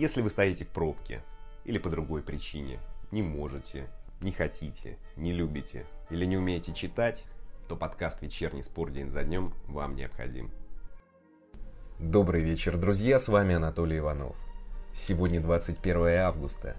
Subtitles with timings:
[0.00, 1.20] Если вы стоите в пробке
[1.66, 3.86] или по другой причине, не можете,
[4.22, 7.22] не хотите, не любите или не умеете читать,
[7.68, 10.50] то подкаст «Вечерний спор день за днем» вам необходим.
[11.98, 14.38] Добрый вечер, друзья, с вами Анатолий Иванов.
[14.94, 16.76] Сегодня 21 августа.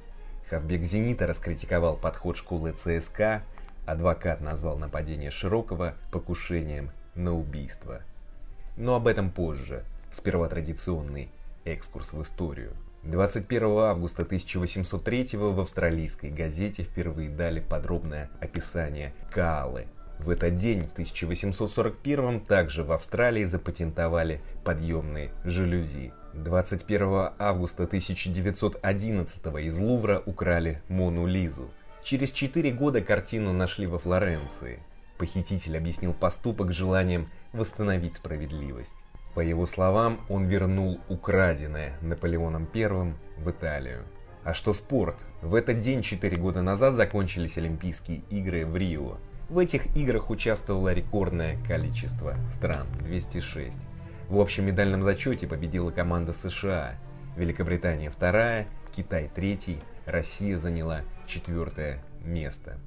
[0.49, 3.43] Хавбек «Зенита» раскритиковал подход школы ЦСКА,
[3.85, 8.01] адвокат назвал нападение Широкого покушением на убийство.
[8.77, 9.85] Но об этом позже.
[10.11, 11.29] Сперва традиционный
[11.65, 19.87] экскурс в историю– 21 августа 1803 в австралийской газете впервые дали подробное описание Каалы.
[20.19, 26.13] В этот день, в 1841 также в Австралии запатентовали подъемные жалюзи.
[26.35, 31.71] 21 августа 1911 из Лувра украли Мону Лизу.
[32.03, 34.77] Через 4 года картину нашли во Флоренции.
[35.17, 38.93] Похититель объяснил поступок желанием восстановить справедливость.
[39.33, 44.03] По его словам, он вернул украденное Наполеоном I в Италию.
[44.43, 45.15] А что спорт?
[45.41, 49.17] В этот день 4 года назад закончились Олимпийские игры в Рио.
[49.49, 53.77] В этих играх участвовало рекордное количество стран– 206.
[54.29, 56.95] В общем медальном зачете победила команда США,
[57.35, 62.77] Великобритания вторая, Китай третий, Россия заняла четвертое место.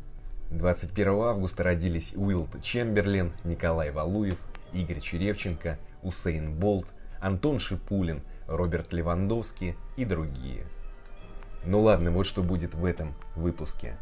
[0.50, 4.38] 21 августа родились Уилт Чемберлин, Николай Валуев,
[4.72, 6.86] Игорь Черевченко, Усейн Болт,
[7.20, 10.66] Антон Шипулин, Роберт Левандовский и другие.
[11.64, 13.96] Ну ладно, вот что будет в этом выпуске.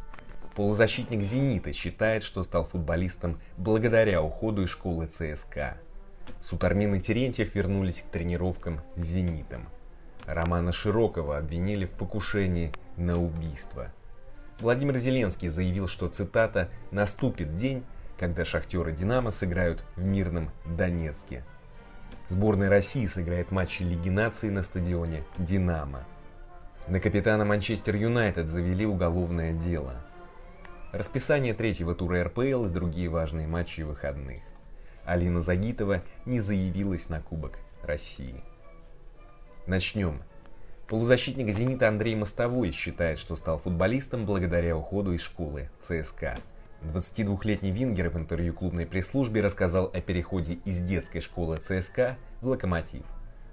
[0.54, 5.78] Полузащитник «Зенита» считает, что стал футболистом благодаря уходу из школы ЦСКА.
[6.40, 9.68] Сутармин и Терентьев вернулись к тренировкам с «Зенитом».
[10.26, 13.92] Романа Широкого обвинили в покушении на убийство.
[14.60, 17.82] Владимир Зеленский заявил, что, цитата, «наступит день,
[18.18, 21.44] когда шахтеры «Динамо» сыграют в мирном Донецке».
[22.28, 26.04] Сборная России сыграет матчи Лиги наций на стадионе «Динамо».
[26.88, 29.94] На капитана Манчестер Юнайтед завели уголовное дело.
[30.92, 34.42] Расписание третьего тура РПЛ и другие важные матчи выходных.
[35.04, 38.42] Алина Загитова не заявилась на Кубок России.
[39.66, 40.22] Начнем.
[40.88, 46.36] Полузащитник «Зенита» Андрей Мостовой считает, что стал футболистом благодаря уходу из школы ЦСКА.
[46.82, 53.02] 22-летний Вингер в интервью клубной пресс-службе рассказал о переходе из детской школы ЦСКА в «Локомотив».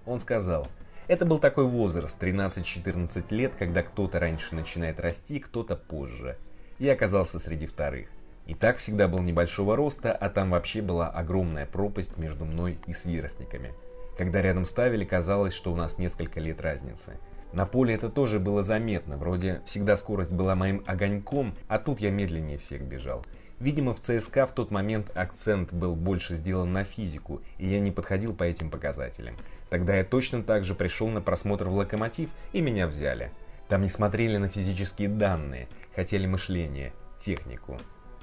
[0.05, 0.67] Он сказал,
[1.07, 6.37] это был такой возраст, 13-14 лет, когда кто-то раньше начинает расти, кто-то позже.
[6.77, 8.09] Я оказался среди вторых.
[8.45, 12.93] И так всегда был небольшого роста, а там вообще была огромная пропасть между мной и
[12.93, 13.73] сверстниками.
[14.17, 17.17] Когда рядом ставили, казалось, что у нас несколько лет разницы.
[17.51, 22.11] На поле это тоже было заметно, вроде всегда скорость была моим огоньком, а тут я
[22.11, 23.25] медленнее всех бежал.
[23.59, 27.91] Видимо, в ЦСКА в тот момент акцент был больше сделан на физику, и я не
[27.91, 29.35] подходил по этим показателям.
[29.69, 33.31] Тогда я точно так же пришел на просмотр в «Локомотив», и меня взяли.
[33.67, 37.77] Там не смотрели на физические данные, хотели мышление, технику.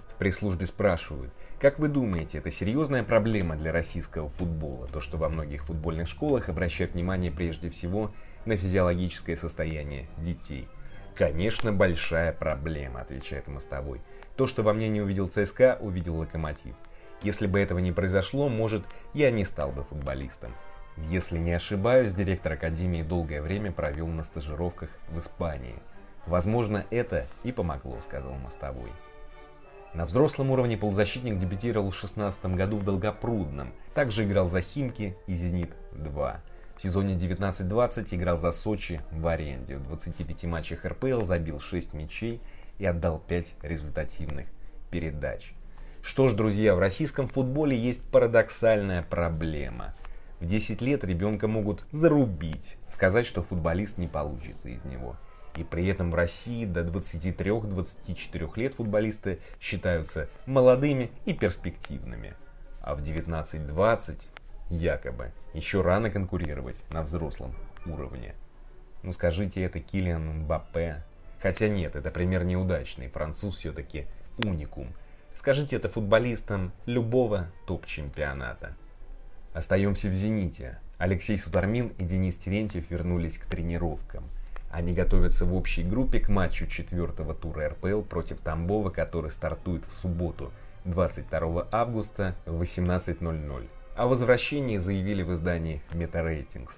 [0.08, 1.32] В пресс-службе спрашивают,
[1.66, 6.49] как вы думаете, это серьезная проблема для российского футбола, то, что во многих футбольных школах
[6.49, 8.12] обращают внимание прежде всего
[8.44, 10.69] на физиологическое состояние детей.
[11.16, 14.00] Конечно, большая проблема, отвечает мостовой.
[14.37, 16.76] То, что во мне не увидел ЦСКА, увидел Локомотив.
[17.22, 20.55] Если бы этого не произошло, может, я не стал бы футболистом.
[21.09, 25.75] Если не ошибаюсь, директор Академии долгое время провел на стажировках в Испании.
[26.28, 28.93] Возможно, это и помогло, сказал Мостовой.
[29.97, 33.73] На взрослом уровне полузащитник дебютировал в 2016 году в Долгопрудном.
[33.95, 36.37] Также играл за Химки и Зенит-2.
[36.77, 39.79] В сезоне 19-20 играл за Сочи в аренде.
[39.79, 42.43] В 25 матчах РПЛ забил 6 мячей
[42.79, 44.49] и отдал 5 результативных
[44.91, 45.55] передач.
[46.03, 49.95] Что ж, друзья, в российском футболе есть парадоксальная проблема.
[50.41, 55.17] В 10 лет ребенка могут зарубить, сказать, что футболист не получится из него.
[55.56, 62.34] И при этом в России до 23-24 лет футболисты считаются молодыми и перспективными.
[62.83, 64.21] А в 19-20
[64.71, 67.55] якобы, еще рано конкурировать на взрослом
[67.87, 68.35] уровне.
[69.03, 71.03] Ну скажите это Килиан Мбаппе.
[71.41, 74.06] Хотя нет, это пример неудачный, француз все-таки
[74.38, 74.93] уникум.
[75.35, 78.75] Скажите это футболистам любого топ-чемпионата.
[79.53, 80.81] Остаемся в «Зените».
[80.99, 84.25] Алексей Сутармин и Денис Терентьев вернулись к тренировкам.
[84.76, 89.94] Они готовятся в общей группе к матчу четвертого тура РПЛ против Тамбова, который стартует в
[89.94, 90.52] субботу,
[90.84, 93.69] 22 августа в 18.00.
[93.96, 96.73] О возвращении заявили в издании MetaRatings.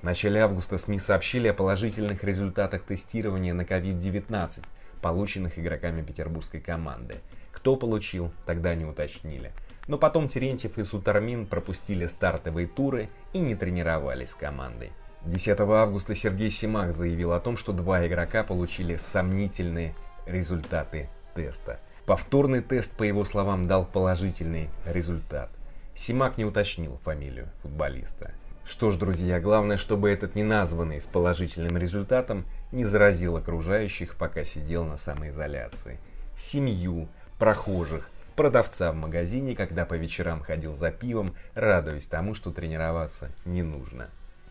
[0.00, 4.64] В начале августа СМИ сообщили о положительных результатах тестирования на COVID-19,
[5.00, 7.18] полученных игроками петербургской команды.
[7.52, 9.52] Кто получил, тогда не уточнили.
[9.86, 14.90] Но потом Терентьев и Сутармин пропустили стартовые туры и не тренировались с командой.
[15.26, 21.80] 10 августа Сергей Симак заявил о том, что два игрока получили сомнительные результаты теста.
[22.06, 25.50] Повторный тест, по его словам, дал положительный результат.
[25.96, 28.30] Симак не уточнил фамилию футболиста.
[28.64, 34.84] Что ж, друзья, главное, чтобы этот неназванный с положительным результатом не заразил окружающих, пока сидел
[34.84, 35.98] на самоизоляции.
[36.38, 37.08] Семью,
[37.40, 43.64] прохожих, продавца в магазине, когда по вечерам ходил за пивом, радуясь тому, что тренироваться не
[43.64, 44.08] нужно.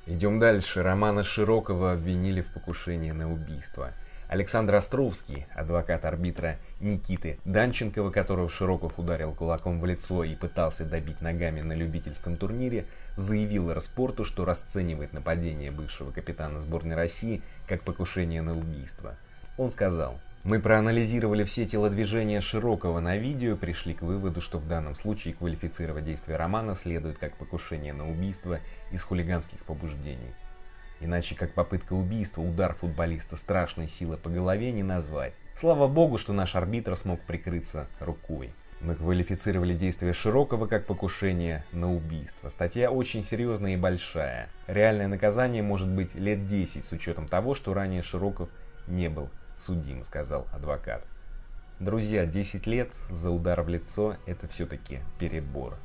[0.08, 0.84] Идем дальше.
[0.84, 3.92] Романа Широкого обвинили в покушении на убийство–
[4.28, 11.22] Александр Островский, адвокат арбитра Никиты Данченкова, которого Широков ударил кулаком в лицо и пытался добить
[11.22, 12.86] ногами на любительском турнире,
[13.18, 19.16] заявил Распорту, что расценивает нападение бывшего капитана сборной России как покушение на убийство.
[19.58, 24.68] Он сказал, мы проанализировали все телодвижения Широкого на видео и пришли к выводу, что в
[24.68, 28.60] данном случае квалифицировать действия Романа следует как покушение на убийство
[28.92, 30.36] из хулиганских побуждений.
[31.02, 35.34] Иначе как попытка убийства, удар футболиста страшной силы по голове не назвать.
[35.56, 38.54] Слава богу, что наш арбитр смог прикрыться рукой.
[38.82, 42.50] Мы квалифицировали действия Широкого как покушение на убийство.
[42.50, 44.50] Статья очень серьезная и большая.
[44.68, 48.50] Реальное наказание может быть лет 10 с учетом того, что ранее Широков
[48.86, 51.04] не был судим, сказал адвокат.
[51.80, 55.78] Друзья, 10 лет за удар в лицо– это все-таки перебор.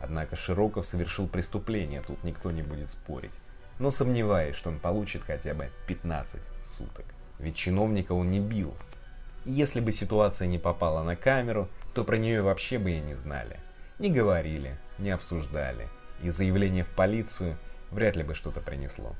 [0.00, 3.32] Однако Широков совершил преступление, тут никто не будет спорить
[3.78, 7.04] но сомневаюсь, что он получит хотя бы 15 суток.
[7.38, 8.74] Ведь чиновника он не бил.
[9.44, 13.14] И если бы ситуация не попала на камеру, то про нее вообще бы и не
[13.14, 13.58] знали.
[13.98, 15.88] Не говорили, не обсуждали.
[16.22, 17.58] И заявление в полицию
[17.90, 19.14] вряд ли бы что-то принесло.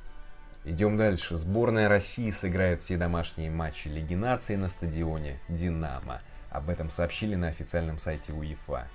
[0.65, 1.37] Идем дальше.
[1.37, 6.23] Сборная России сыграет все домашние матчи Лиги нации на стадионе «Динамо».
[6.49, 8.89] Об этом сообщили на официальном сайте УЕФА.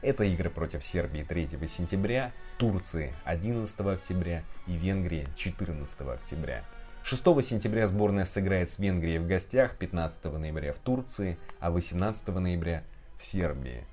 [0.00, 6.64] Это игры против Сербии 3 сентября, Турции 11 октября и Венгрии 14 октября.
[7.02, 12.82] 6 сентября сборная сыграет с Венгрией в гостях, 15 ноября в Турции, а 18 ноября
[13.18, 13.84] в Сербии.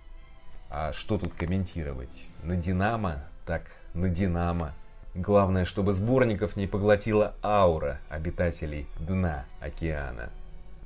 [0.69, 2.29] А что тут комментировать?
[2.41, 3.25] На Динамо?
[3.45, 3.63] Так,
[3.93, 4.73] на Динамо.
[5.17, 10.29] Главное, чтобы сборников не поглотила аура обитателей дна океана.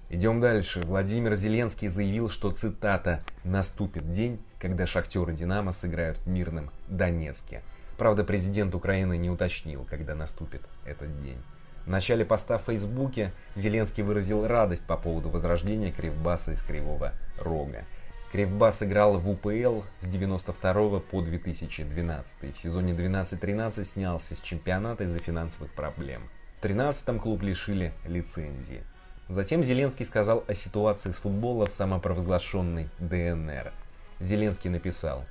[0.10, 0.86] Идем дальше.
[0.86, 7.62] Владимир Зеленский заявил, что, цитата, «наступит день, когда шахтеры «Динамо» сыграют в мирном Донецке».
[7.98, 11.38] Правда, президент Украины не уточнил, когда наступит этот день.
[11.86, 17.84] В начале поста в Фейсбуке Зеленский выразил радость по поводу возрождения Кривбаса из Кривого Рога.
[18.32, 22.56] Кривбас играл в УПЛ с 92 по 2012.
[22.56, 26.30] В сезоне 12-13 снялся с чемпионата из-за финансовых проблем.
[26.62, 28.84] В 13-м клуб лишили лицензии.
[29.28, 33.74] Затем Зеленский сказал о ситуации с футбола в самопровозглашенной ДНР.
[34.22, 35.26] Зеленский написал,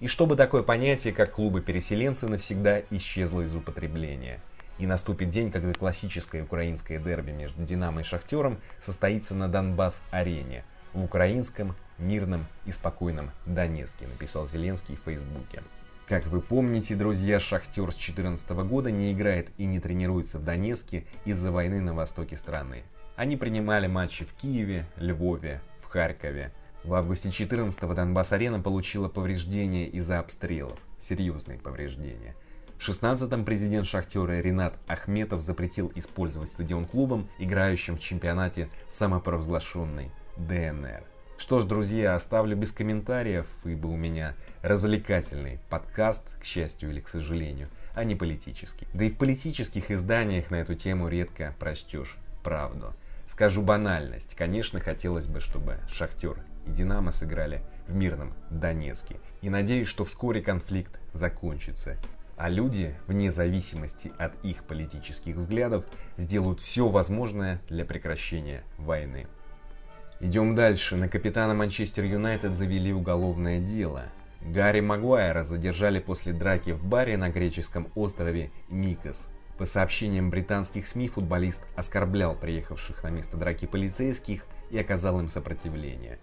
[0.00, 4.40] и чтобы такое понятие, как клубы-переселенцы, навсегда исчезло из употребления.
[4.78, 10.64] И наступит день, когда классическое украинское дерби между «Динамо» и «Шахтером» состоится на Донбасс-арене,
[10.94, 15.62] в украинском, мирном и спокойном Донецке, написал Зеленский в Фейсбуке.
[16.10, 21.04] Как вы помните, друзья, Шахтер с 2014 года не играет и не тренируется в Донецке
[21.24, 22.82] из-за войны на востоке страны.
[23.14, 26.52] Они принимали матчи в Киеве, Львове, в Харькове.
[26.82, 30.78] В августе 14-го Донбасс-арена получила повреждения из-за обстрелов.
[30.98, 32.34] Серьезные повреждения.
[32.76, 41.04] В 16-м президент Шахтера Ренат Ахметов запретил использовать стадион клубом, играющим в чемпионате самопровозглашенной ДНР.
[41.40, 47.08] Что ж, друзья, оставлю без комментариев, ибо у меня развлекательный подкаст, к счастью или к
[47.08, 48.86] сожалению, а не политический.
[48.92, 52.92] Да и в политических изданиях на эту тему редко прочтешь правду.
[53.26, 54.34] Скажу банальность.
[54.34, 59.16] Конечно, хотелось бы, чтобы Шахтер и Динамо сыграли в мирном Донецке.
[59.40, 61.96] И надеюсь, что вскоре конфликт закончится.
[62.36, 65.86] А люди, вне зависимости от их политических взглядов,
[66.18, 69.26] сделают все возможное для прекращения войны.
[70.20, 70.96] Идем дальше.
[70.96, 74.04] На капитана Манчестер Юнайтед завели уголовное дело.
[74.40, 79.28] Гарри Магуайра задержали после драки в баре на греческом острове Микос–
[79.60, 86.18] по сообщениям британских СМИ, футболист оскорблял приехавших на место драки полицейских и оказал им сопротивление.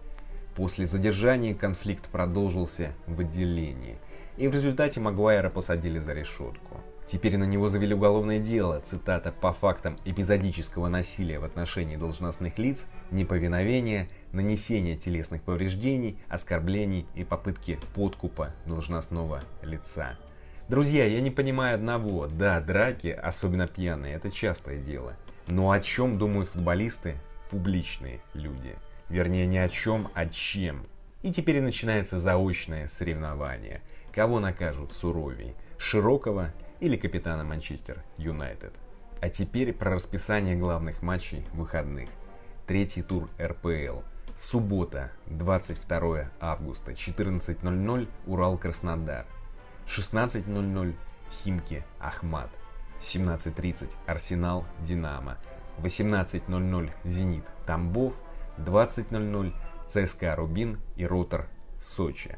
[0.56, 4.00] После задержания конфликт продолжился в отделении,
[4.38, 6.82] и в результате Магуайра посадили за решетку.
[7.08, 12.86] Теперь на него завели уголовное дело, цитата, по фактам эпизодического насилия в отношении должностных лиц,
[13.12, 20.18] неповиновения, нанесения телесных повреждений, оскорблений и попытки подкупа должностного лица.
[20.68, 22.28] Друзья, я не понимаю одного.
[22.28, 25.14] Да, драки, особенно пьяные, это частое дело.
[25.48, 27.16] Но о чем думают футболисты?
[27.50, 28.76] Публичные люди.
[29.08, 30.86] Вернее, не о чем, а чем.
[31.22, 33.82] И теперь начинается заочное соревнование.
[34.12, 35.56] Кого накажут суровей?
[35.78, 38.74] Широкого или капитана Манчестер Юнайтед.
[39.22, 42.10] А теперь про расписание главных матчей выходных.
[42.68, 44.02] Третий тур РПЛ.
[44.36, 49.26] Суббота, 22 августа, 14.00 Урал-Краснодар.
[49.88, 50.94] 16.00
[51.32, 52.50] Химки Ахмат.
[53.02, 55.38] 17.30 Арсенал Динамо.
[55.80, 58.14] 18.00 Зенит Тамбов.
[58.58, 59.54] 20.00
[59.88, 61.48] ЦСКА Рубин и Ротор
[61.82, 62.38] Сочи.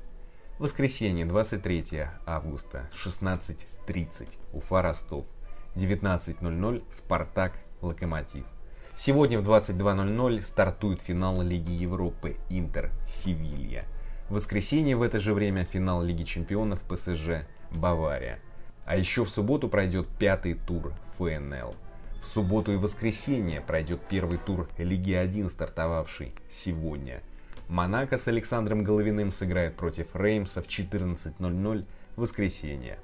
[0.59, 5.25] Воскресенье, 23 августа, 16.30 Уфа Ростов.
[5.75, 8.43] 19.00 Спартак Локомотив.
[8.93, 13.85] Сегодня в 22.00 стартует финал Лиги Европы Интер Севилья.
[14.27, 18.39] В воскресенье в это же время финал Лиги Чемпионов ПСЖ Бавария.
[18.85, 21.73] А еще в субботу пройдет пятый тур ФНЛ.
[22.21, 27.23] В субботу и воскресенье пройдет первый тур Лиги 1, стартовавший сегодня.
[27.69, 31.85] Монако с Александром Головиным сыграет против Реймса в 14.00
[32.15, 32.97] в воскресенье.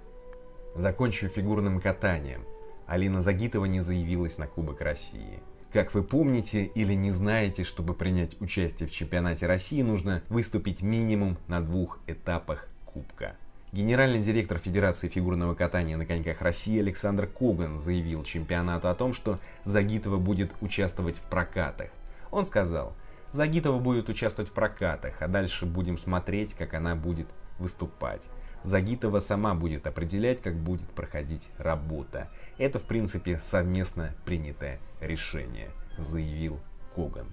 [0.75, 2.43] Закончу фигурным катанием.
[2.87, 5.39] Алина Загитова не заявилась на Кубок России.
[5.71, 11.37] Как вы помните или не знаете, чтобы принять участие в чемпионате России, нужно выступить минимум
[11.47, 13.35] на двух этапах Кубка.
[13.71, 19.37] Генеральный директор Федерации фигурного катания на коньках России Александр Коган заявил чемпионату о том, что
[19.63, 21.89] Загитова будет участвовать в прокатах.
[22.31, 22.95] Он сказал,
[23.35, 27.27] Загитова будет участвовать в прокатах, а дальше будем смотреть, как она будет
[27.59, 28.21] выступать.
[28.63, 32.31] Загитова сама будет определять, как будет проходить работа.
[32.57, 36.61] Это, в принципе, совместно принятое решение, заявил
[36.95, 37.27] Коган.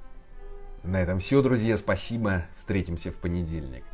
[0.82, 3.84] На этом все, друзья, спасибо, встретимся в понедельник.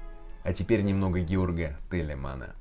[0.44, 2.54] А теперь немного Георга Телемана.